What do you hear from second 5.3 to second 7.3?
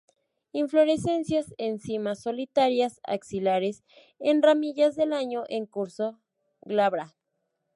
en curso, glabra.